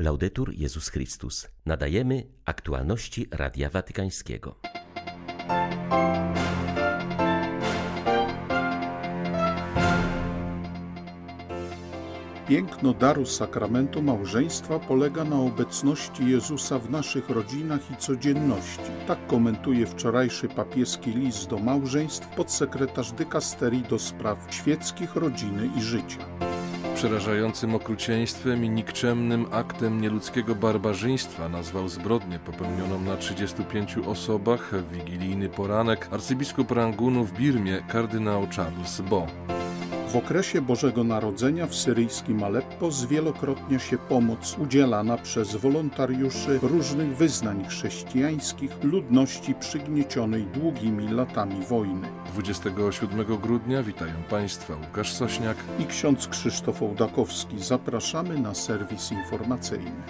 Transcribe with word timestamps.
Laudetur 0.00 0.52
Jezus 0.54 0.88
Chrystus. 0.88 1.48
Nadajemy 1.66 2.26
aktualności 2.44 3.26
Radia 3.30 3.70
Watykańskiego. 3.70 4.54
Piękno 12.48 12.94
daru 12.94 13.26
sakramentu 13.26 14.02
małżeństwa 14.02 14.78
polega 14.78 15.24
na 15.24 15.40
obecności 15.40 16.30
Jezusa 16.30 16.78
w 16.78 16.90
naszych 16.90 17.28
rodzinach 17.28 17.90
i 17.90 17.96
codzienności. 17.96 18.90
Tak 19.06 19.26
komentuje 19.26 19.86
wczorajszy 19.86 20.48
papieski 20.48 21.10
list 21.10 21.48
do 21.48 21.58
małżeństw 21.58 22.28
podsekretarz 22.28 23.12
dykasterii 23.12 23.82
do 23.82 23.98
spraw 23.98 24.46
świeckich, 24.50 25.14
rodziny 25.16 25.70
i 25.78 25.82
życia 25.82 26.18
przerażającym 27.00 27.74
okrucieństwem 27.74 28.64
i 28.64 28.70
nikczemnym 28.70 29.46
aktem 29.50 30.00
nieludzkiego 30.00 30.54
barbarzyństwa 30.54 31.48
nazwał 31.48 31.88
zbrodnię 31.88 32.38
popełnioną 32.38 33.00
na 33.00 33.16
35 33.16 33.98
osobach 33.98 34.74
w 34.74 34.92
wigilijny 34.92 35.48
poranek 35.48 36.08
arcybiskup 36.12 36.70
Rangunu 36.70 37.24
w 37.24 37.32
Birmie 37.32 37.82
kardynał 37.88 38.46
Charles 38.56 39.00
Bo. 39.00 39.26
W 40.12 40.16
okresie 40.16 40.62
Bożego 40.62 41.04
Narodzenia 41.04 41.66
w 41.66 41.74
syryjskim 41.74 42.42
Aleppo 42.42 42.90
zwielokrotnia 42.90 43.78
się 43.78 43.98
pomoc 43.98 44.56
udzielana 44.58 45.18
przez 45.18 45.56
wolontariuszy 45.56 46.58
różnych 46.62 47.16
wyznań 47.16 47.64
chrześcijańskich 47.68 48.84
ludności 48.84 49.54
przygniecionej 49.54 50.42
długimi 50.42 51.08
latami 51.08 51.64
wojny. 51.64 52.08
27 52.32 53.24
grudnia 53.36 53.82
witają 53.82 54.14
Państwa 54.30 54.74
Łukasz 54.74 55.12
Sośniak 55.12 55.56
i 55.78 55.84
ksiądz 55.84 56.28
Krzysztof 56.28 56.82
Ołdakowski. 56.82 57.58
Zapraszamy 57.58 58.38
na 58.38 58.54
serwis 58.54 59.12
informacyjny. 59.12 60.02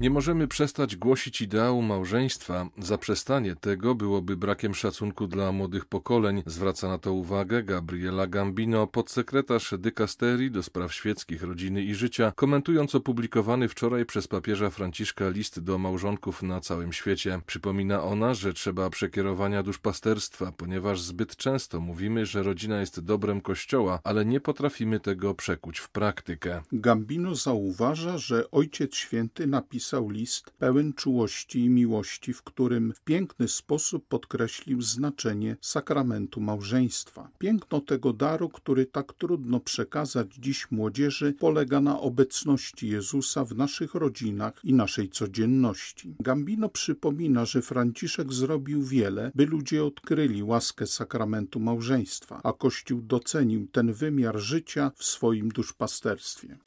Nie 0.00 0.10
możemy 0.10 0.48
przestać 0.48 0.96
głosić 0.96 1.40
ideału 1.40 1.82
małżeństwa. 1.82 2.68
Zaprzestanie 2.78 3.56
tego 3.56 3.94
byłoby 3.94 4.36
brakiem 4.36 4.74
szacunku 4.74 5.26
dla 5.26 5.52
młodych 5.52 5.84
pokoleń. 5.84 6.42
Zwraca 6.46 6.88
na 6.88 6.98
to 6.98 7.12
uwagę 7.12 7.62
Gabriela 7.62 8.26
Gambino, 8.26 8.86
podsekretarz 8.86 9.74
dykasterii 9.78 10.50
do 10.50 10.62
spraw 10.62 10.94
świeckich, 10.94 11.42
rodziny 11.42 11.82
i 11.82 11.94
życia, 11.94 12.32
komentując 12.36 12.94
opublikowany 12.94 13.68
wczoraj 13.68 14.06
przez 14.06 14.28
papieża 14.28 14.70
Franciszka 14.70 15.28
list 15.28 15.60
do 15.60 15.78
małżonków 15.78 16.42
na 16.42 16.60
całym 16.60 16.92
świecie. 16.92 17.40
Przypomina 17.46 18.02
ona, 18.02 18.34
że 18.34 18.52
trzeba 18.52 18.90
przekierowania 18.90 19.62
duszpasterstwa, 19.62 20.52
ponieważ 20.52 21.00
zbyt 21.00 21.36
często 21.36 21.80
mówimy, 21.80 22.26
że 22.26 22.42
rodzina 22.42 22.80
jest 22.80 23.00
dobrem 23.00 23.40
Kościoła, 23.40 24.00
ale 24.04 24.24
nie 24.24 24.40
potrafimy 24.40 25.00
tego 25.00 25.34
przekuć 25.34 25.78
w 25.78 25.90
praktykę. 25.90 26.62
Gambino 26.72 27.34
zauważa, 27.34 28.18
że 28.18 28.50
Ojciec 28.50 28.94
Święty 28.94 29.46
napisał 29.46 29.87
napisał 29.88 30.10
list 30.10 30.50
pełen 30.50 30.92
czułości 30.92 31.60
i 31.64 31.68
miłości, 31.68 32.32
w 32.32 32.42
którym 32.42 32.92
w 32.92 33.00
piękny 33.00 33.48
sposób 33.48 34.06
podkreślił 34.08 34.82
znaczenie 34.82 35.56
sakramentu 35.60 36.40
małżeństwa. 36.40 37.30
Piękno 37.38 37.80
tego 37.80 38.12
daru, 38.12 38.48
który 38.48 38.86
tak 38.86 39.12
trudno 39.12 39.60
przekazać 39.60 40.34
dziś 40.34 40.70
młodzieży, 40.70 41.34
polega 41.38 41.80
na 41.80 42.00
obecności 42.00 42.88
Jezusa 42.88 43.44
w 43.44 43.56
naszych 43.56 43.94
rodzinach 43.94 44.52
i 44.64 44.74
naszej 44.74 45.08
codzienności. 45.08 46.14
Gambino 46.20 46.68
przypomina, 46.68 47.44
że 47.44 47.62
Franciszek 47.62 48.32
zrobił 48.32 48.82
wiele, 48.82 49.32
by 49.34 49.46
ludzie 49.46 49.84
odkryli 49.84 50.42
łaskę 50.42 50.86
sakramentu 50.86 51.60
małżeństwa, 51.60 52.40
a 52.44 52.52
Kościół 52.52 53.00
docenił 53.02 53.66
ten 53.72 53.92
wymiar 53.92 54.38
życia 54.38 54.92
w 54.94 55.04
swoim 55.04 55.48
duszpasterstwie. 55.48 56.58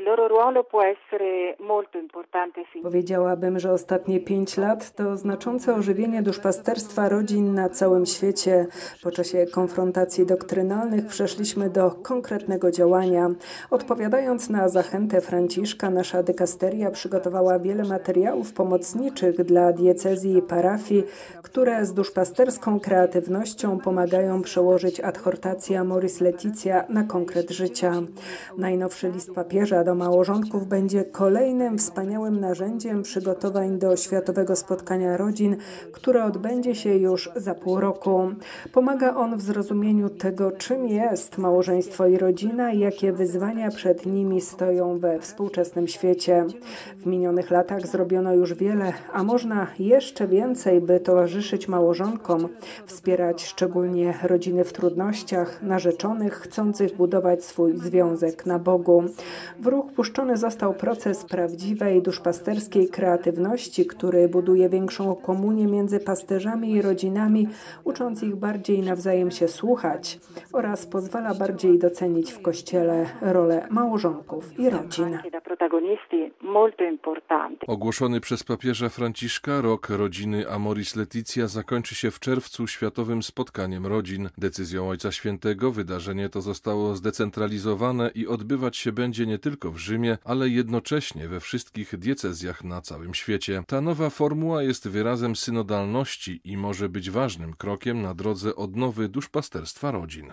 Powiedziałabym, 2.83 3.59
że 3.59 3.71
ostatnie 3.71 4.19
pięć 4.19 4.57
lat 4.57 4.95
to 4.95 5.17
znaczące 5.17 5.75
ożywienie 5.75 6.21
duszpasterstwa 6.21 7.09
rodzin 7.09 7.53
na 7.53 7.69
całym 7.69 8.05
świecie. 8.05 8.67
Po 9.03 9.11
czasie 9.11 9.45
konfrontacji 9.45 10.25
doktrynalnych 10.25 11.07
przeszliśmy 11.07 11.69
do 11.69 11.91
konkretnego 11.91 12.71
działania. 12.71 13.29
Odpowiadając 13.71 14.49
na 14.49 14.69
zachętę 14.69 15.21
Franciszka, 15.21 15.89
nasza 15.89 16.23
dykasteria 16.23 16.91
przygotowała 16.91 17.59
wiele 17.59 17.83
materiałów 17.83 18.53
pomocniczych 18.53 19.43
dla 19.43 19.73
diecezji 19.73 20.37
i 20.37 20.41
parafii, 20.41 21.03
które 21.43 21.85
z 21.85 21.93
duszpasterską 21.93 22.79
kreatywnością 22.79 23.79
pomagają 23.79 24.41
przełożyć 24.41 24.99
adhortację 24.99 25.79
Amoris 25.79 26.21
Leticia 26.21 26.83
na 26.89 27.03
konkret 27.03 27.49
życia. 27.49 27.93
Najnowszy 28.57 29.09
list 29.09 29.33
papieża 29.35 29.83
do 29.83 29.95
małżonków 30.01 30.67
będzie 30.67 31.03
kolejnym 31.03 31.77
wspaniałym 31.77 32.39
narzędziem 32.39 33.03
przygotowań 33.03 33.79
do 33.79 33.97
Światowego 33.97 34.55
Spotkania 34.55 35.17
Rodzin, 35.17 35.57
które 35.91 36.25
odbędzie 36.25 36.75
się 36.75 36.95
już 36.95 37.29
za 37.35 37.55
pół 37.55 37.79
roku. 37.79 38.21
Pomaga 38.71 39.15
on 39.15 39.37
w 39.37 39.41
zrozumieniu 39.41 40.09
tego, 40.09 40.51
czym 40.51 40.87
jest 40.87 41.37
małżeństwo 41.37 42.07
i 42.07 42.17
rodzina 42.17 42.71
i 42.71 42.79
jakie 42.79 43.13
wyzwania 43.13 43.69
przed 43.69 44.05
nimi 44.05 44.41
stoją 44.41 44.99
we 44.99 45.19
współczesnym 45.19 45.87
świecie. 45.87 46.45
W 46.97 47.05
minionych 47.05 47.51
latach 47.51 47.87
zrobiono 47.87 48.33
już 48.33 48.53
wiele, 48.53 48.93
a 49.13 49.23
można 49.23 49.67
jeszcze 49.79 50.27
więcej, 50.27 50.81
by 50.81 50.99
towarzyszyć 50.99 51.67
małżonkom, 51.67 52.49
wspierać 52.85 53.43
szczególnie 53.45 54.13
rodziny 54.23 54.63
w 54.63 54.73
trudnościach, 54.73 55.63
narzeczonych 55.63 56.33
chcących 56.33 56.95
budować 56.95 57.43
swój 57.43 57.77
związek 57.77 58.45
na 58.45 58.59
Bogu. 58.59 59.03
W 59.59 59.67
ruch 59.67 59.90
puszczony 59.95 60.37
został 60.37 60.73
proces 60.73 61.25
prawdziwej 61.25 62.01
duszpasterskiej 62.01 62.89
kreatywności, 62.89 63.85
który 63.85 64.29
buduje 64.29 64.69
większą 64.69 65.15
komunię 65.15 65.67
między 65.67 65.99
pasterzami 65.99 66.71
i 66.71 66.81
rodzinami, 66.81 67.47
ucząc 67.83 68.23
ich 68.23 68.35
bardziej 68.35 68.81
nawzajem 68.81 69.31
się 69.31 69.47
słuchać 69.47 70.19
oraz 70.53 70.85
pozwala 70.85 71.33
bardziej 71.33 71.79
docenić 71.79 72.31
w 72.31 72.41
Kościele 72.41 73.05
rolę 73.21 73.67
małżonków 73.69 74.59
i 74.59 74.69
rodzin. 74.69 75.17
Ogłoszony 77.67 78.21
przez 78.21 78.43
papieża 78.43 78.89
Franciszka 78.89 79.61
rok 79.61 79.89
rodziny 79.89 80.49
Amoris 80.49 80.95
Leticia 80.95 81.47
zakończy 81.47 81.95
się 81.95 82.11
w 82.11 82.19
czerwcu 82.19 82.67
światowym 82.67 83.23
spotkaniem 83.23 83.85
rodzin. 83.85 84.29
Decyzją 84.37 84.89
Ojca 84.89 85.11
Świętego 85.11 85.71
wydarzenie 85.71 86.29
to 86.29 86.41
zostało 86.41 86.95
zdecentralizowane 86.95 88.11
i 88.15 88.27
odbywać 88.27 88.77
się 88.77 88.91
będzie 88.91 89.25
nie 89.25 89.39
tylko 89.39 89.71
w 89.71 89.77
Rzymie, 89.81 90.17
ale 90.23 90.49
jednocześnie 90.49 91.27
we 91.27 91.39
wszystkich 91.39 91.97
diecezjach 91.97 92.63
na 92.63 92.81
całym 92.81 93.13
świecie. 93.13 93.63
Ta 93.67 93.81
nowa 93.81 94.09
formuła 94.09 94.63
jest 94.63 94.87
wyrazem 94.87 95.35
synodalności 95.35 96.41
i 96.43 96.57
może 96.57 96.89
być 96.89 97.09
ważnym 97.09 97.53
krokiem 97.53 98.01
na 98.01 98.13
drodze 98.13 98.55
odnowy 98.55 99.09
duszpasterstwa 99.09 99.91
rodzin. 99.91 100.31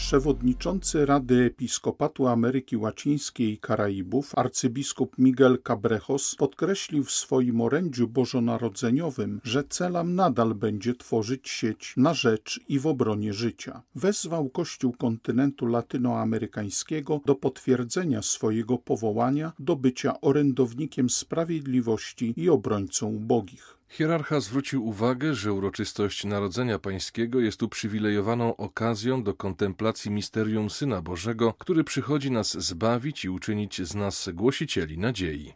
Przewodniczący 0.00 1.06
Rady 1.06 1.44
Episkopatu 1.44 2.26
Ameryki 2.26 2.76
Łacińskiej 2.76 3.52
i 3.52 3.58
Karaibów, 3.58 4.38
arcybiskup 4.38 5.18
Miguel 5.18 5.58
Cabrejos, 5.62 6.34
podkreślił 6.34 7.04
w 7.04 7.10
swoim 7.10 7.60
orędziu 7.60 8.08
bożonarodzeniowym, 8.08 9.40
że 9.44 9.64
celem 9.64 10.14
nadal 10.14 10.54
będzie 10.54 10.94
tworzyć 10.94 11.48
sieć 11.48 11.94
na 11.96 12.14
rzecz 12.14 12.60
i 12.68 12.78
w 12.78 12.86
obronie 12.86 13.32
życia. 13.32 13.82
Wezwał 13.94 14.48
Kościół 14.48 14.92
kontynentu 14.92 15.66
latynoamerykańskiego 15.66 17.20
do 17.26 17.34
potwierdzenia 17.34 18.22
swojego 18.22 18.78
powołania 18.78 19.52
do 19.58 19.76
bycia 19.76 20.20
orędownikiem 20.20 21.10
sprawiedliwości 21.10 22.34
i 22.36 22.48
obrońcą 22.48 23.06
ubogich. 23.06 23.79
Hierarcha 23.92 24.40
zwrócił 24.40 24.86
uwagę, 24.86 25.34
że 25.34 25.52
uroczystość 25.52 26.24
Narodzenia 26.24 26.78
Pańskiego 26.78 27.40
jest 27.40 27.62
uprzywilejowaną 27.62 28.56
okazją 28.56 29.22
do 29.22 29.34
kontemplacji 29.34 30.10
misterium 30.10 30.70
Syna 30.70 31.02
Bożego, 31.02 31.54
który 31.58 31.84
przychodzi 31.84 32.30
nas 32.30 32.66
zbawić 32.66 33.24
i 33.24 33.28
uczynić 33.28 33.82
z 33.88 33.94
nas 33.94 34.28
głosicieli 34.34 34.98
nadziei. 34.98 35.54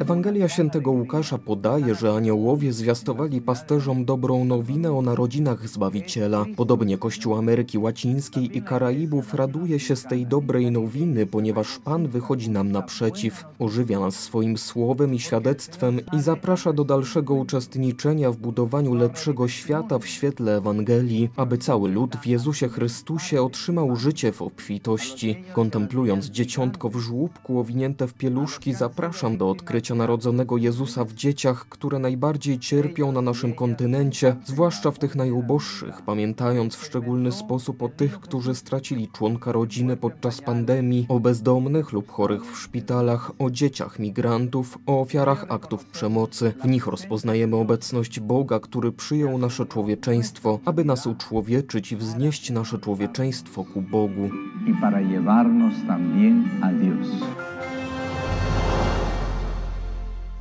Ewangelia 0.00 0.48
świętego 0.48 0.90
Łukasza 0.90 1.38
podaje, 1.38 1.94
że 1.94 2.12
aniołowie 2.12 2.72
zwiastowali 2.72 3.40
pasterzom 3.40 4.04
dobrą 4.04 4.44
nowinę 4.44 4.92
o 4.92 5.02
narodzinach 5.02 5.68
Zbawiciela. 5.68 6.44
Podobnie 6.56 6.98
Kościół 6.98 7.34
Ameryki 7.34 7.78
Łacińskiej 7.78 8.56
i 8.56 8.62
Karaibów 8.62 9.34
raduje 9.34 9.80
się 9.80 9.96
z 9.96 10.04
tej 10.04 10.26
dobrej 10.26 10.70
nowiny, 10.70 11.26
ponieważ 11.26 11.78
Pan 11.78 12.08
wychodzi 12.08 12.50
nam 12.50 12.72
naprzeciw, 12.72 13.44
ożywia 13.58 14.00
nas 14.00 14.14
swoim 14.14 14.58
słowem 14.68 15.14
i 15.14 15.18
świadectwem 15.18 16.00
i 16.12 16.20
zaprasza 16.20 16.72
do 16.72 16.84
dalszego 16.84 17.34
uczestniczenia 17.34 18.30
w 18.30 18.36
budowaniu 18.36 18.94
lepszego 18.94 19.48
świata 19.48 19.98
w 19.98 20.06
świetle 20.06 20.56
Ewangelii, 20.56 21.30
aby 21.36 21.58
cały 21.58 21.88
lud 21.88 22.16
w 22.16 22.26
Jezusie 22.26 22.68
Chrystusie 22.68 23.42
otrzymał 23.42 23.96
życie 23.96 24.32
w 24.32 24.42
obfitości. 24.42 25.44
Kontemplując 25.52 26.26
dzieciątko 26.26 26.88
w 26.88 26.96
żłóbku 26.96 27.60
owinięte 27.60 28.06
w 28.06 28.14
pieluszki, 28.14 28.74
zapraszam 28.74 29.36
do 29.36 29.50
odkrycia 29.50 29.94
narodzonego 29.94 30.56
Jezusa 30.56 31.04
w 31.04 31.12
dzieciach, 31.14 31.66
które 31.68 31.98
najbardziej 31.98 32.58
cierpią 32.58 33.12
na 33.12 33.20
naszym 33.20 33.54
kontynencie, 33.54 34.36
zwłaszcza 34.44 34.90
w 34.90 34.98
tych 34.98 35.16
najuboższych, 35.16 36.02
pamiętając 36.02 36.76
w 36.76 36.84
szczególny 36.84 37.32
sposób 37.32 37.82
o 37.82 37.88
tych, 37.88 38.20
którzy 38.20 38.54
stracili 38.54 39.08
członka 39.08 39.52
rodziny 39.52 39.96
podczas 39.96 40.40
pandemii, 40.40 41.06
o 41.08 41.20
bezdomnych 41.20 41.92
lub 41.92 42.10
chorych 42.10 42.42
w 42.52 42.58
szpitalach, 42.58 43.32
o 43.38 43.50
dzieciach 43.50 43.98
migrantów, 43.98 44.57
o 44.86 45.00
ofiarach 45.00 45.46
aktów 45.48 45.84
przemocy. 45.84 46.52
W 46.64 46.68
nich 46.68 46.86
rozpoznajemy 46.86 47.56
obecność 47.56 48.20
Boga, 48.20 48.60
który 48.60 48.92
przyjął 48.92 49.38
nasze 49.38 49.66
człowieczeństwo, 49.66 50.58
aby 50.64 50.84
nas 50.84 51.06
uczłowieczyć 51.06 51.92
i 51.92 51.96
wznieść 51.96 52.50
nasze 52.50 52.78
człowieczeństwo 52.78 53.64
ku 53.64 53.82
Bogu. 53.82 54.30
y 54.68 54.74
para 54.80 55.00
llevarnos 55.00 55.74
también 55.86 56.48
a 56.62 56.72
Dios. 56.72 57.47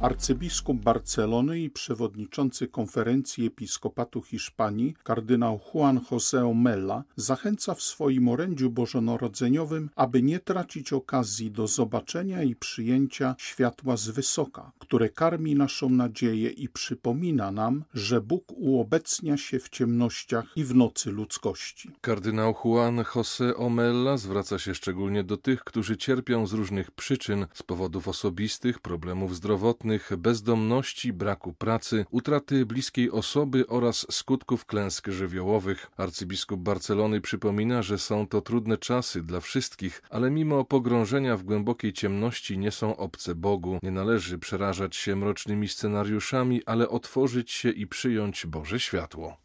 Arcybiskup 0.01 0.77
Barcelony 0.77 1.59
i 1.59 1.69
przewodniczący 1.69 2.67
konferencji 2.67 3.45
episkopatu 3.45 4.21
Hiszpanii, 4.21 4.95
kardynał 5.03 5.59
Juan 5.73 5.99
José 5.99 6.49
Omella, 6.51 7.03
zachęca 7.15 7.73
w 7.73 7.81
swoim 7.81 8.27
orędziu 8.27 8.69
bożonarodzeniowym, 8.69 9.89
aby 9.95 10.21
nie 10.23 10.39
tracić 10.39 10.93
okazji 10.93 11.51
do 11.51 11.67
zobaczenia 11.67 12.43
i 12.43 12.55
przyjęcia 12.55 13.35
światła 13.37 13.97
z 13.97 14.09
wysoka, 14.09 14.71
które 14.79 15.09
karmi 15.09 15.55
naszą 15.55 15.89
nadzieję 15.89 16.49
i 16.49 16.69
przypomina 16.69 17.51
nam, 17.51 17.83
że 17.93 18.21
Bóg 18.21 18.43
uobecnia 18.55 19.37
się 19.37 19.59
w 19.59 19.69
ciemnościach 19.69 20.45
i 20.55 20.63
w 20.63 20.75
nocy 20.75 21.11
ludzkości. 21.11 21.91
Kardynał 22.01 22.55
Juan 22.65 22.97
José 22.97 23.53
Omella 23.55 24.17
zwraca 24.17 24.59
się 24.59 24.75
szczególnie 24.75 25.23
do 25.23 25.37
tych, 25.37 25.63
którzy 25.63 25.97
cierpią 25.97 26.47
z 26.47 26.53
różnych 26.53 26.91
przyczyn, 26.91 27.45
z 27.53 27.63
powodów 27.63 28.07
osobistych, 28.07 28.79
problemów 28.79 29.35
zdrowotnych, 29.35 29.86
bezdomności, 30.17 31.13
braku 31.13 31.53
pracy, 31.53 32.05
utraty 32.11 32.65
bliskiej 32.65 33.11
osoby 33.11 33.67
oraz 33.67 34.05
skutków 34.09 34.65
klęsk 34.65 35.07
żywiołowych. 35.07 35.91
Arcybiskup 35.97 36.59
Barcelony 36.59 37.21
przypomina, 37.21 37.81
że 37.81 37.97
są 37.97 38.27
to 38.27 38.41
trudne 38.41 38.77
czasy 38.77 39.23
dla 39.23 39.39
wszystkich, 39.39 40.01
ale 40.09 40.31
mimo 40.31 40.65
pogrążenia 40.65 41.37
w 41.37 41.43
głębokiej 41.43 41.93
ciemności 41.93 42.57
nie 42.57 42.71
są 42.71 42.97
obce 42.97 43.35
Bogu. 43.35 43.79
Nie 43.83 43.91
należy 43.91 44.37
przerażać 44.37 44.95
się 44.95 45.15
mrocznymi 45.15 45.67
scenariuszami, 45.67 46.61
ale 46.65 46.89
otworzyć 46.89 47.51
się 47.51 47.69
i 47.69 47.87
przyjąć 47.87 48.45
Boże 48.45 48.79
światło. 48.79 49.37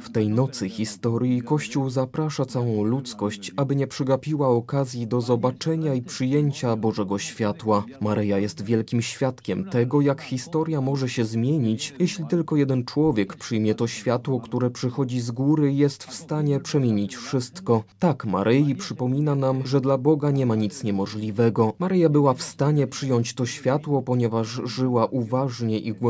W 0.00 0.10
tej 0.10 0.28
nocy 0.28 0.68
historii 0.68 1.42
Kościół 1.42 1.90
zaprasza 1.90 2.44
całą 2.44 2.84
ludzkość, 2.84 3.52
aby 3.56 3.76
nie 3.76 3.86
przegapiła 3.86 4.48
okazji 4.48 5.06
do 5.06 5.20
zobaczenia 5.20 5.94
i 5.94 6.02
przyjęcia 6.02 6.76
Bożego 6.76 7.18
światła. 7.18 7.84
Maryja 8.00 8.38
jest 8.38 8.64
wielkim 8.64 9.02
świadkiem 9.02 9.64
tego, 9.64 10.00
jak 10.00 10.22
historia 10.22 10.80
może 10.80 11.08
się 11.08 11.24
zmienić, 11.24 11.94
jeśli 11.98 12.24
tylko 12.26 12.56
jeden 12.56 12.84
człowiek 12.84 13.36
przyjmie 13.36 13.74
to 13.74 13.86
światło, 13.86 14.40
które 14.40 14.70
przychodzi 14.70 15.20
z 15.20 15.30
góry 15.30 15.72
i 15.72 15.76
jest 15.76 16.04
w 16.04 16.14
stanie 16.14 16.60
przemienić 16.60 17.16
wszystko. 17.16 17.84
Tak, 17.98 18.26
Maryi 18.26 18.74
przypomina 18.74 19.34
nam, 19.34 19.66
że 19.66 19.80
dla 19.80 19.98
Boga 19.98 20.30
nie 20.30 20.46
ma 20.46 20.54
nic 20.54 20.84
niemożliwego. 20.84 21.72
Maryja 21.78 22.08
była 22.08 22.34
w 22.34 22.42
stanie 22.42 22.86
przyjąć 22.86 23.34
to 23.34 23.46
światło, 23.46 24.02
ponieważ 24.02 24.60
żyła 24.64 25.06
uważnie 25.06 25.78
i 25.78 26.03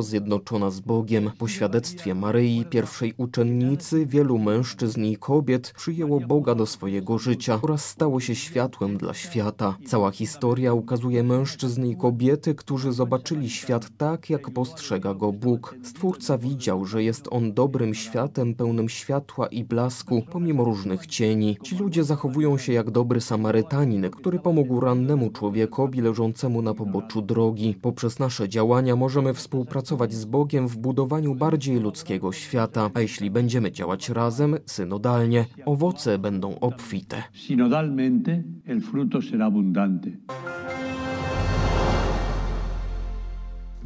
zjednoczona 0.00 0.70
z 0.70 0.80
Bogiem. 0.80 1.30
Po 1.38 1.48
świadectwie 1.48 2.14
Maryi, 2.14 2.64
pierwszej 2.70 3.14
uczennicy, 3.16 4.06
wielu 4.06 4.38
mężczyzn 4.38 5.04
i 5.04 5.16
kobiet 5.16 5.72
przyjęło 5.76 6.20
Boga 6.20 6.54
do 6.54 6.66
swojego 6.66 7.18
życia 7.18 7.58
oraz 7.62 7.84
stało 7.84 8.20
się 8.20 8.34
światłem 8.34 8.96
dla 8.96 9.14
świata. 9.14 9.76
Cała 9.86 10.10
historia 10.10 10.72
ukazuje 10.72 11.22
mężczyzn 11.22 11.86
i 11.86 11.96
kobiety, 11.96 12.54
którzy 12.54 12.92
zobaczyli 12.92 13.50
świat 13.50 13.90
tak, 13.96 14.30
jak 14.30 14.50
postrzega 14.50 15.14
go 15.14 15.32
Bóg. 15.32 15.74
Stwórca 15.82 16.38
widział, 16.38 16.84
że 16.84 17.02
jest 17.02 17.28
on 17.30 17.52
dobrym 17.52 17.94
światem, 17.94 18.54
pełnym 18.54 18.88
światła 18.88 19.46
i 19.46 19.64
blasku, 19.64 20.22
pomimo 20.32 20.64
różnych 20.64 21.06
cieni. 21.06 21.56
Ci 21.62 21.76
ludzie 21.76 22.04
zachowują 22.04 22.58
się 22.58 22.72
jak 22.72 22.90
dobry 22.90 23.20
Samarytanin, 23.20 24.10
który 24.10 24.38
pomógł 24.38 24.80
rannemu 24.80 25.30
człowiekowi 25.30 26.00
leżącemu 26.00 26.62
na 26.62 26.74
poboczu 26.74 27.22
drogi. 27.22 27.74
Poprzez 27.82 28.18
nasze 28.18 28.48
działania 28.48 28.96
możemy 28.96 29.34
współpracować 29.40 30.12
z 30.14 30.24
Bogiem 30.24 30.68
w 30.68 30.76
budowaniu 30.78 31.34
bardziej 31.34 31.80
ludzkiego 31.80 32.32
świata, 32.32 32.90
a 32.94 33.00
jeśli 33.00 33.30
będziemy 33.30 33.72
działać 33.72 34.08
razem, 34.08 34.56
synodalnie, 34.66 35.44
owoce 35.66 36.18
będą 36.18 36.58
obfite. 36.60 37.22
sinodalmente, 37.32 38.42
el 38.66 38.80
fruto 38.80 39.18
será 39.18 39.46
abundante. 39.46 40.10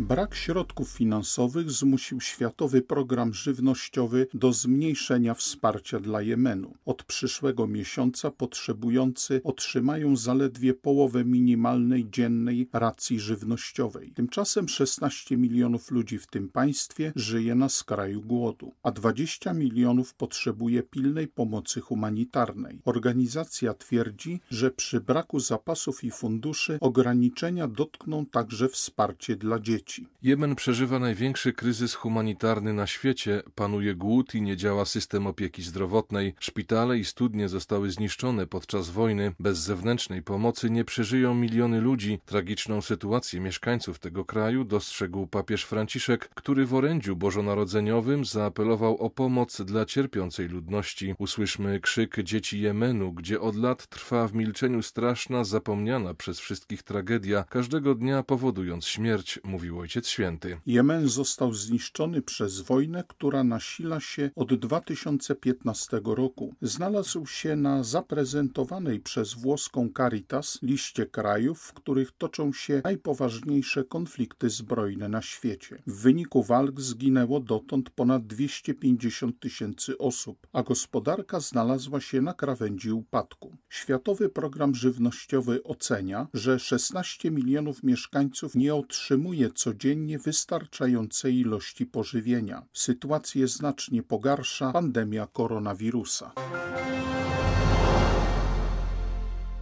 Brak 0.05 0.35
środków 0.35 0.89
finansowych 0.89 1.71
zmusił 1.71 2.21
Światowy 2.21 2.83
Program 2.83 3.35
Żywnościowy 3.35 4.27
do 4.35 4.53
zmniejszenia 4.53 5.35
wsparcia 5.35 6.01
dla 6.01 6.23
Jemenu. 6.23 6.75
Od 6.87 7.03
przyszłego 7.03 7.67
miesiąca 7.67 8.31
potrzebujący 8.31 9.41
otrzymają 9.45 10.17
zaledwie 10.17 10.75
połowę 10.75 11.25
minimalnej 11.25 12.11
dziennej 12.11 12.69
racji 12.73 13.21
żywnościowej. 13.21 14.12
Tymczasem 14.15 14.69
16 14.69 15.37
milionów 15.37 15.91
ludzi 15.91 16.19
w 16.19 16.27
tym 16.27 16.49
państwie 16.49 17.12
żyje 17.17 17.55
na 17.55 17.69
skraju 17.69 18.21
głodu, 18.21 18.73
a 18.83 18.91
20 18.91 19.53
milionów 19.53 20.15
potrzebuje 20.15 20.83
pilnej 20.83 21.29
pomocy 21.29 21.81
humanitarnej. 21.81 22.81
Organizacja 22.85 23.75
twierdzi, 23.75 24.41
że 24.51 24.71
przy 24.71 25.01
braku 25.01 25.41
zapasów 25.41 26.05
i 26.05 26.11
funduszy 26.11 26.79
ograniczenia 26.81 27.69
dotkną 27.69 28.27
także 28.27 28.69
wsparcie 28.69 29.37
dla 29.37 29.61
dzieci. 29.61 29.94
Jemen 30.23 30.55
przeżywa 30.55 30.99
największy 30.99 31.52
kryzys 31.52 31.94
humanitarny 31.94 32.73
na 32.73 32.87
świecie, 32.87 33.43
panuje 33.55 33.94
głód 33.94 34.35
i 34.35 34.43
nie 34.43 34.56
działa 34.56 34.85
system 34.85 35.26
opieki 35.26 35.62
zdrowotnej. 35.62 36.35
Szpitale 36.41 36.99
i 36.99 37.05
studnie 37.05 37.49
zostały 37.49 37.91
zniszczone 37.91 38.46
podczas 38.46 38.91
wojny. 38.91 39.32
Bez 39.41 39.58
zewnętrznej 39.58 40.23
pomocy 40.23 40.70
nie 40.70 40.85
przeżyją 40.85 41.35
miliony 41.35 41.81
ludzi. 41.81 42.19
Tragiczną 42.26 42.82
sytuację 42.82 43.41
mieszkańców 43.41 43.99
tego 43.99 44.25
kraju 44.25 44.64
dostrzegł 44.64 45.26
papież 45.26 45.64
Franciszek, 45.64 46.29
który 46.35 46.67
w 46.67 46.75
orędziu 46.75 47.17
bożonarodzeniowym 47.17 48.25
zaapelował 48.25 48.96
o 48.96 49.11
pomoc 49.11 49.61
dla 49.61 49.85
cierpiącej 49.85 50.49
ludności. 50.49 51.14
Usłyszmy 51.19 51.81
krzyk 51.81 52.23
dzieci 52.23 52.61
Jemenu, 52.61 53.12
gdzie 53.12 53.41
od 53.41 53.56
lat 53.56 53.87
trwa 53.87 54.29
w 54.29 54.35
milczeniu 54.35 54.82
straszna, 54.82 55.44
zapomniana 55.44 56.14
przez 56.14 56.41
wszystkich 56.41 56.82
tragedia, 56.82 57.44
każdego 57.49 57.94
dnia 57.94 58.23
powodując 58.23 58.87
śmierć, 58.87 59.38
mówił 59.44 59.83
Ojciec 59.84 60.08
Święty. 60.08 60.60
Jemen 60.66 61.08
został 61.08 61.54
zniszczony 61.54 62.22
przez 62.22 62.60
wojnę, 62.60 63.04
która 63.08 63.44
nasila 63.44 64.00
się 64.00 64.31
od 64.36 64.55
2015 64.55 66.00
roku. 66.05 66.55
Znalazł 66.62 67.26
się 67.26 67.56
na 67.56 67.82
zaprezentowanej 67.82 69.00
przez 69.00 69.34
włoską 69.34 69.88
Caritas 69.96 70.58
liście 70.62 71.06
krajów, 71.06 71.60
w 71.60 71.72
których 71.72 72.12
toczą 72.12 72.53
się 72.53 72.81
najpoważniejsze 72.84 73.84
konflikty 73.84 74.50
zbrojne 74.50 75.08
na 75.08 75.22
świecie. 75.22 75.82
W 75.86 76.00
wyniku 76.03 76.43
walk 76.43 76.81
zginęło 76.81 77.41
dotąd 77.41 77.91
ponad 77.91 78.26
250 78.26 79.41
tysięcy 79.41 79.98
osób, 79.98 80.46
a 80.53 80.62
gospodarka 80.62 81.41
znalazła 81.41 82.00
się 82.00 82.20
na 82.20 82.34
krawędzi 82.34 82.93
upadku. 82.93 83.56
Światowy 83.69 84.29
Program 84.29 84.74
Żywnościowy 84.74 85.62
ocenia, 85.62 86.26
że 86.34 86.58
16 86.58 87.31
milionów 87.31 87.82
mieszkańców 87.82 88.55
nie 88.55 88.74
otrzymuje 88.74 89.50
codziennie 89.74 90.19
wystarczającej 90.19 91.38
ilości 91.38 91.86
pożywienia. 91.86 92.62
Sytuację 92.72 93.48
znacznie 93.48 94.02
pogarsza 94.02 94.72
pandemia 94.72 95.26
koronawirusa. 95.26 96.32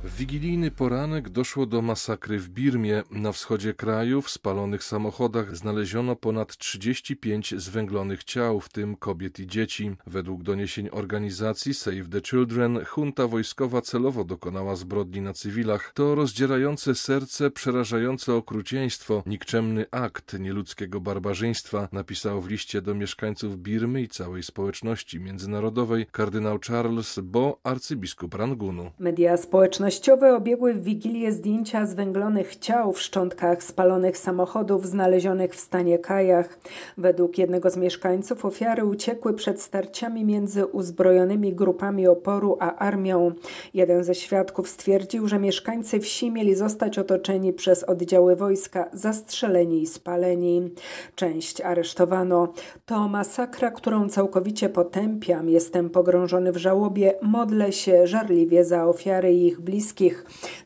W 0.05 0.17
wigilijny 0.17 0.71
poranek 0.71 1.29
doszło 1.29 1.67
do 1.67 1.83
masakry 1.83 2.39
w 2.39 2.49
Birmie. 2.49 3.03
Na 3.11 3.33
wschodzie 3.33 3.75
kraju 3.75 4.23
w 4.23 4.31
spalonych 4.31 4.85
samochodach 4.85 5.57
znaleziono 5.57 6.17
ponad 6.17 6.57
35 6.57 7.55
zwęglonych 7.57 8.25
ciał, 8.25 8.61
w 8.61 8.69
tym 8.69 8.97
kobiet 8.97 9.41
i 9.41 9.47
dzieci. 9.47 9.97
Według 10.07 10.43
doniesień 10.43 10.89
organizacji 10.93 11.75
Save 11.75 12.09
the 12.11 12.21
Children, 12.21 12.79
junta 12.97 13.27
wojskowa 13.27 13.83
celowo 13.83 14.25
dokonała 14.25 14.77
zbrodni 14.77 15.21
na 15.21 15.33
cywilach. 15.33 15.93
To 15.95 16.15
rozdzierające 16.15 16.95
serce, 16.95 17.51
przerażające 17.51 18.35
okrucieństwo, 18.35 19.23
nikczemny 19.27 19.85
akt 19.91 20.39
nieludzkiego 20.39 21.01
barbarzyństwa, 21.01 21.89
napisał 21.93 22.41
w 22.41 22.51
liście 22.51 22.83
do 22.83 22.95
mieszkańców 22.95 23.59
Birmy 23.59 24.03
i 24.03 24.09
całej 24.09 24.43
społeczności 24.43 25.21
międzynarodowej 25.21 26.07
kardynał 26.13 26.59
Charles 26.67 27.19
Bo, 27.23 27.61
arcybiskup 27.65 28.35
Rangunu. 28.35 28.91
Media 28.99 29.37
społecznościowe 29.37 29.92
społecznościowe 29.93 30.37
obiegły 30.37 30.75
w 30.75 30.83
Wigilię 30.83 31.33
zdjęcia 31.33 31.87
zwęglonych 31.87 32.57
ciał 32.57 32.93
w 32.93 33.01
szczątkach 33.01 33.63
spalonych 33.63 34.19
samochodów 34.19 34.87
znalezionych 34.87 35.55
w 35.55 35.61
stanie 35.61 35.99
kajach. 35.99 36.59
Według 36.99 37.39
jednego 37.39 37.71
z 37.71 37.77
mieszkańców 37.77 38.45
ofiary 38.45 38.85
uciekły 38.85 39.35
przed 39.35 39.63
starciami 39.63 40.25
między 40.25 40.67
uzbrojonymi 40.67 41.55
grupami 41.55 42.07
oporu 42.07 42.57
a 42.61 42.77
armią. 42.77 43.33
Jeden 43.75 44.05
ze 44.05 44.15
świadków 44.15 44.69
stwierdził, 44.69 45.29
że 45.29 45.39
mieszkańcy 45.39 46.01
wsi 46.01 46.31
mieli 46.31 46.55
zostać 46.55 46.99
otoczeni 46.99 47.53
przez 47.53 47.85
oddziały 47.85 48.37
wojska, 48.37 48.91
zastrzeleni 48.93 49.83
i 49.83 49.87
spaleni. 49.87 50.71
Część 51.15 51.61
aresztowano. 51.61 52.53
To 52.87 53.09
masakra, 53.09 53.71
którą 53.71 54.09
całkowicie 54.09 54.69
potępiam. 54.69 55.49
Jestem 55.49 55.91
pogrążony 55.91 56.53
w 56.53 56.57
żałobie, 56.57 57.15
modlę 57.23 57.73
się 57.73 58.07
żarliwie 58.07 58.65
za 58.65 58.87
ofiary 58.87 59.35
i 59.35 59.47
ich 59.47 59.61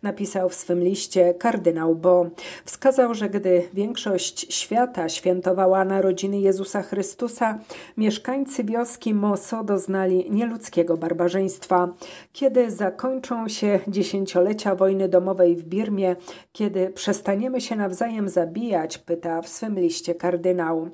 napisał 0.03 0.49
w 0.49 0.55
swym 0.55 0.81
liście 0.83 1.35
kardynał 1.35 1.95
Bo. 1.95 2.27
Wskazał, 2.65 3.15
że 3.15 3.31
gdy 3.31 3.69
większość 3.75 4.55
świata 4.55 5.09
świętowała 5.09 5.85
narodziny 5.85 6.41
Jezusa 6.41 6.83
Chrystusa, 6.83 7.59
mieszkańcy 7.97 8.65
wioski 8.65 9.15
Moso 9.15 9.65
doznali 9.65 10.31
nieludzkiego 10.31 10.97
barbarzyństwa. 10.97 11.89
Kiedy 12.33 12.71
zakończą 12.71 13.49
się 13.49 13.81
dziesięciolecia 13.89 14.75
wojny 14.75 15.09
domowej 15.09 15.57
w 15.57 15.65
Birmie, 15.65 16.17
kiedy 16.53 16.91
przestaniemy 16.91 17.61
się 17.61 17.77
nawzajem 17.77 18.29
zabijać, 18.29 18.99
pyta 18.99 19.43
w 19.43 19.49
swym 19.49 19.79
liście 19.79 20.15
kardynał. 20.15 20.89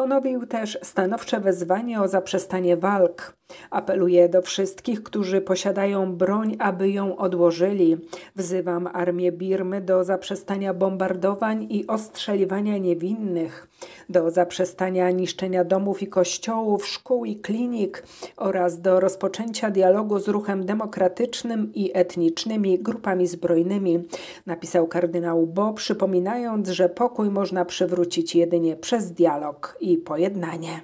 Ponowił 0.00 0.46
też 0.46 0.78
stanowcze 0.82 1.40
wezwanie 1.40 2.00
o 2.00 2.08
zaprzestanie 2.08 2.76
walk. 2.76 3.36
Apeluje 3.70 4.28
do 4.28 4.42
wszystkich, 4.42 5.02
którzy 5.02 5.40
posiadają 5.40 6.16
broń, 6.16 6.56
aby 6.58 6.90
ją 6.90 7.16
odłożyli. 7.16 7.96
Wzywam 8.36 8.88
armię 8.92 9.32
Birmy 9.32 9.80
do 9.80 10.04
zaprzestania 10.04 10.74
bombardowań 10.74 11.66
i 11.70 11.86
ostrzeliwania 11.86 12.78
niewinnych, 12.78 13.68
do 14.08 14.30
zaprzestania 14.30 15.10
niszczenia 15.10 15.64
domów 15.64 16.02
i 16.02 16.06
kościołów, 16.06 16.86
szkół 16.86 17.24
i 17.24 17.36
klinik 17.36 18.04
oraz 18.36 18.80
do 18.80 19.00
rozpoczęcia 19.00 19.70
dialogu 19.70 20.18
z 20.18 20.28
ruchem 20.28 20.66
demokratycznym 20.66 21.72
i 21.74 21.90
etnicznymi 21.94 22.78
grupami 22.78 23.26
zbrojnymi, 23.26 24.04
napisał 24.46 24.86
kardynał 24.86 25.46
Bo, 25.46 25.72
przypominając, 25.72 26.68
że 26.68 26.88
pokój 26.88 27.30
można 27.30 27.64
przywrócić 27.64 28.34
jedynie 28.34 28.76
przez 28.76 29.12
dialog 29.12 29.76
i 29.80 29.89
pojednanie. 29.96 30.82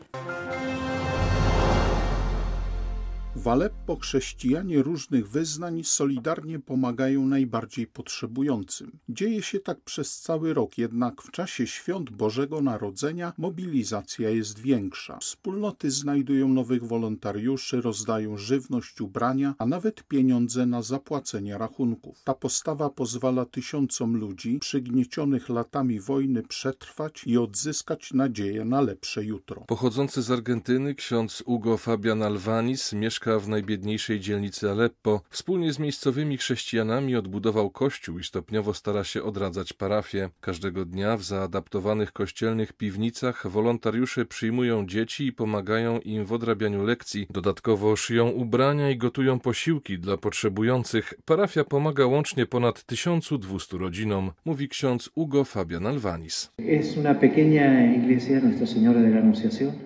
W 3.37 3.49
Aleppo 3.49 3.97
chrześcijanie 3.97 4.83
różnych 4.83 5.28
wyznań 5.28 5.85
solidarnie 5.85 6.59
pomagają 6.59 7.26
najbardziej 7.26 7.87
potrzebującym. 7.87 8.99
Dzieje 9.09 9.43
się 9.43 9.61
tak 9.61 9.81
przez 9.81 10.21
cały 10.21 10.55
rok, 10.55 10.78
jednak 10.78 11.23
w 11.23 11.31
czasie 11.31 11.66
świąt 11.66 12.11
Bożego 12.11 12.61
Narodzenia 12.61 13.33
mobilizacja 13.38 14.31
jest 14.31 14.59
większa. 14.59 15.19
Wspólnoty 15.19 15.90
znajdują 15.90 16.49
nowych 16.49 16.85
wolontariuszy, 16.85 17.81
rozdają 17.81 18.37
żywność, 18.37 19.00
ubrania, 19.00 19.55
a 19.59 19.66
nawet 19.66 20.02
pieniądze 20.02 20.66
na 20.66 20.83
zapłacenie 20.83 21.59
rachunków. 21.59 22.23
Ta 22.25 22.35
postawa 22.35 22.90
pozwala 22.90 23.45
tysiącom 23.45 24.16
ludzi 24.16 24.59
przygniecionych 24.59 25.49
latami 25.49 26.00
wojny 26.00 26.43
przetrwać 26.43 27.23
i 27.26 27.38
odzyskać 27.38 28.12
nadzieję 28.12 28.64
na 28.64 28.81
lepsze 28.81 29.25
jutro. 29.25 29.64
Pochodzący 29.66 30.23
z 30.23 30.31
Argentyny 30.31 30.95
ksiądz 30.95 31.43
Ugo 31.47 31.76
Fabian 31.76 32.23
Alvanis 32.23 32.93
mieszka 32.93 33.25
w 33.26 33.49
najbiedniejszej 33.49 34.21
dzielnicy 34.21 34.71
Aleppo. 34.71 35.21
Wspólnie 35.30 35.73
z 35.73 35.78
miejscowymi 35.78 36.37
chrześcijanami 36.37 37.16
odbudował 37.16 37.71
kościół 37.71 38.18
i 38.18 38.25
stopniowo 38.25 38.75
stara 38.75 39.04
się 39.04 39.23
odradzać 39.23 39.73
parafię. 39.73 40.30
Każdego 40.40 40.85
dnia 40.85 41.16
w 41.16 41.23
zaadaptowanych 41.23 42.12
kościelnych 42.12 42.73
piwnicach 42.73 43.47
wolontariusze 43.50 44.25
przyjmują 44.25 44.87
dzieci 44.87 45.26
i 45.26 45.33
pomagają 45.33 46.00
im 46.00 46.25
w 46.25 46.33
odrabianiu 46.33 46.85
lekcji. 46.85 47.26
Dodatkowo 47.30 47.97
szyją 47.97 48.28
ubrania 48.28 48.90
i 48.90 48.97
gotują 48.97 49.40
posiłki 49.40 49.99
dla 49.99 50.16
potrzebujących. 50.16 51.14
Parafia 51.25 51.64
pomaga 51.64 52.06
łącznie 52.06 52.47
ponad 52.47 52.85
1200 52.85 53.78
rodzinom, 53.78 54.33
mówi 54.45 54.68
ksiądz 54.68 55.11
Ugo 55.14 55.45
Fabian 55.45 55.87
Alvanis. 55.87 56.50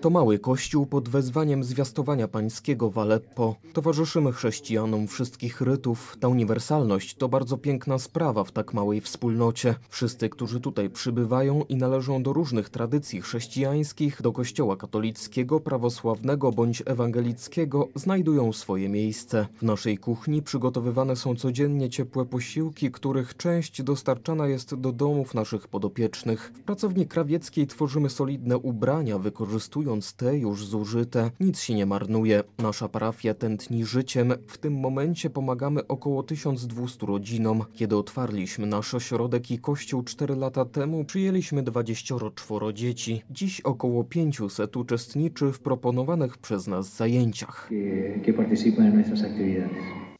To 0.01 0.09
mały 0.09 0.39
kościół 0.39 0.85
pod 0.85 1.09
wezwaniem 1.09 1.63
zwiastowania 1.63 2.27
pańskiego 2.27 2.89
w 2.89 2.97
Aleppo 2.97 3.30
Towarzyszymy 3.73 4.31
chrześcijanom 4.31 5.07
wszystkich 5.07 5.61
rytów. 5.61 6.17
Ta 6.19 6.27
uniwersalność 6.27 7.15
to 7.15 7.29
bardzo 7.29 7.57
piękna 7.57 7.99
sprawa 7.99 8.43
w 8.43 8.51
tak 8.51 8.73
małej 8.73 9.01
wspólnocie. 9.01 9.75
Wszyscy, 9.89 10.29
którzy 10.29 10.59
tutaj 10.59 10.89
przybywają 10.89 11.63
i 11.69 11.75
należą 11.75 12.23
do 12.23 12.33
różnych 12.33 12.69
tradycji 12.69 13.21
chrześcijańskich, 13.21 14.21
do 14.21 14.31
kościoła 14.31 14.77
katolickiego, 14.77 15.59
prawosławnego 15.59 16.51
bądź 16.51 16.83
ewangelickiego, 16.85 17.87
znajdują 17.95 18.53
swoje 18.53 18.89
miejsce. 18.89 19.47
W 19.57 19.61
naszej 19.61 19.97
kuchni 19.97 20.41
przygotowywane 20.41 21.15
są 21.15 21.35
codziennie 21.35 21.89
ciepłe 21.89 22.25
posiłki, 22.25 22.91
których 22.91 23.37
część 23.37 23.83
dostarczana 23.83 24.47
jest 24.47 24.75
do 24.75 24.91
domów 24.91 25.33
naszych 25.33 25.67
podopiecznych. 25.67 26.51
W 26.55 26.59
pracowni 26.59 27.07
krawieckiej 27.07 27.67
tworzymy 27.67 28.09
solidne 28.09 28.57
ubrania, 28.57 29.19
wykorzystując 29.19 30.13
te 30.13 30.37
już 30.37 30.65
zużyte. 30.65 31.31
Nic 31.39 31.59
się 31.59 31.73
nie 31.73 31.85
marnuje. 31.85 32.43
Nasza 32.57 32.89
parafia 33.11 33.33
tętni 33.33 33.85
życiem. 33.85 34.33
W 34.47 34.57
tym 34.57 34.73
momencie 34.73 35.29
pomagamy 35.29 35.87
około 35.87 36.23
1200 36.23 37.05
rodzinom. 37.05 37.63
Kiedy 37.73 37.97
otwarliśmy 37.97 38.65
nasz 38.65 38.93
ośrodek 38.93 39.51
i 39.51 39.59
kościół 39.59 40.03
4 40.03 40.35
lata 40.35 40.65
temu, 40.65 41.05
przyjęliśmy 41.05 41.63
24 41.63 42.73
dzieci. 42.73 43.21
Dziś 43.31 43.61
około 43.61 44.03
500 44.03 44.77
uczestniczy 44.77 45.51
w 45.51 45.59
proponowanych 45.59 46.37
przez 46.37 46.67
nas 46.67 46.95
zajęciach. 46.95 47.69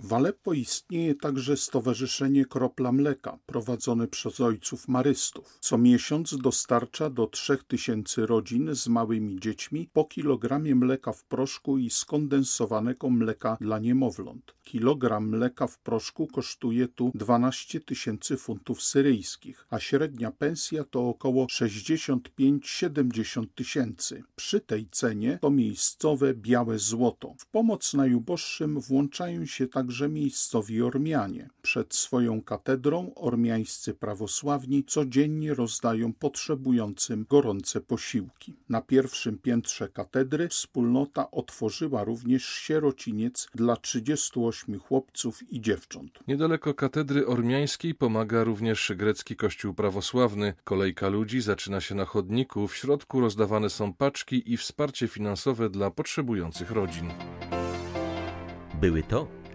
W 0.03 0.13
Aleppo 0.13 0.53
istnieje 0.53 1.15
także 1.15 1.57
Stowarzyszenie 1.57 2.45
Kropla 2.45 2.91
Mleka, 2.91 3.37
prowadzone 3.45 4.07
przez 4.07 4.41
ojców 4.41 4.87
marystów. 4.87 5.57
Co 5.59 5.77
miesiąc 5.77 6.37
dostarcza 6.37 7.09
do 7.09 7.27
3000 7.27 8.25
rodzin 8.25 8.75
z 8.75 8.87
małymi 8.87 9.39
dziećmi 9.39 9.89
po 9.93 10.05
kilogramie 10.05 10.75
mleka 10.75 11.11
w 11.11 11.23
proszku 11.23 11.77
i 11.77 11.89
skondensowanego 11.89 13.09
mleka 13.09 13.57
dla 13.61 13.79
niemowląt. 13.79 14.55
Kilogram 14.63 15.29
mleka 15.29 15.67
w 15.67 15.79
proszku 15.79 16.27
kosztuje 16.27 16.87
tu 16.87 17.11
12 17.15 17.79
tysięcy 17.79 18.37
funtów 18.37 18.83
syryjskich, 18.83 19.65
a 19.69 19.79
średnia 19.79 20.31
pensja 20.31 20.83
to 20.83 21.09
około 21.09 21.45
65-70 21.45 23.45
tysięcy. 23.55 24.23
Przy 24.35 24.59
tej 24.59 24.87
cenie 24.91 25.39
to 25.41 25.49
miejscowe 25.49 26.33
białe 26.33 26.79
złoto. 26.79 27.35
W 27.37 27.45
pomoc 27.45 27.93
najuboższym 27.93 28.79
włączają 28.79 29.45
się 29.45 29.67
także 29.91 30.09
miejscowi 30.09 30.81
Ormianie. 30.81 31.49
Przed 31.61 31.93
swoją 31.93 32.41
katedrą 32.41 33.13
ormiańscy 33.15 33.93
prawosławni 33.93 34.83
codziennie 34.83 35.53
rozdają 35.53 36.13
potrzebującym 36.13 37.25
gorące 37.29 37.81
posiłki. 37.81 38.53
Na 38.69 38.81
pierwszym 38.81 39.37
piętrze 39.37 39.89
katedry 39.89 40.47
wspólnota 40.47 41.31
otworzyła 41.31 42.03
również 42.03 42.45
sierociniec 42.45 43.47
dla 43.55 43.75
38 43.75 44.79
chłopców 44.79 45.51
i 45.51 45.61
dziewcząt. 45.61 46.19
Niedaleko 46.27 46.73
katedry 46.73 47.27
ormiańskiej 47.27 47.95
pomaga 47.95 48.43
również 48.43 48.91
grecki 48.95 49.35
kościół 49.35 49.73
prawosławny. 49.73 50.53
Kolejka 50.63 51.09
ludzi 51.09 51.41
zaczyna 51.41 51.81
się 51.81 51.95
na 51.95 52.05
chodniku. 52.05 52.67
W 52.67 52.75
środku 52.75 53.19
rozdawane 53.19 53.69
są 53.69 53.93
paczki 53.93 54.53
i 54.53 54.57
wsparcie 54.57 55.07
finansowe 55.07 55.69
dla 55.69 55.91
potrzebujących 55.91 56.71
rodzin. 56.71 57.09
Były 58.81 59.03
to 59.03 59.40